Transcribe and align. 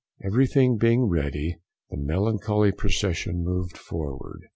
Everything 0.23 0.79
being 0.79 1.03
ready, 1.03 1.57
the 1.91 1.97
melancholy 1.97 2.71
procession 2.71 3.43
moved 3.43 3.77
forward. 3.77 4.47